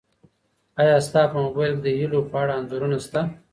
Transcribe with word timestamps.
ایا 0.81 0.97
ستا 1.07 1.21
په 1.31 1.37
موبایل 1.45 1.73
کي 1.77 1.81
د 1.83 1.87
هیلو 1.99 2.19
په 2.31 2.35
اړه 2.41 2.53
انځورونه 2.59 2.97
سته؟ 3.05 3.21